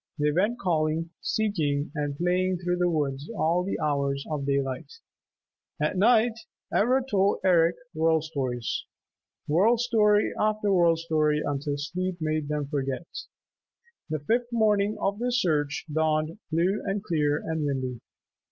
[0.17, 4.91] They went calling, seeking and playing through the woods all the hours of daylight.
[5.79, 6.39] At night
[6.73, 8.85] Ivra told Eric World Stories,
[9.47, 13.05] World Story after World Story until sleep made them forget.
[14.09, 18.01] The fifth morning of their search dawned blue and clear and windy.